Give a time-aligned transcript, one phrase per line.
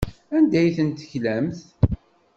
[0.37, 1.59] Anda ay ten-teklamt?